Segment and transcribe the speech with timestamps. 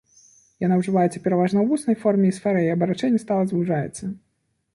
[0.65, 4.03] Яна ўжываецца пераважна ў вуснай форме, і сфера яе абарачэння стала звужаецца.